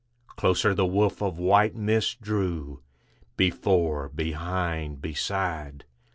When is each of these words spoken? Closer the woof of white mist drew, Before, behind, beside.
Closer 0.35 0.73
the 0.73 0.83
woof 0.87 1.21
of 1.21 1.37
white 1.37 1.75
mist 1.75 2.21
drew, 2.23 2.81
Before, 3.37 4.09
behind, 4.09 4.99
beside. 4.99 5.85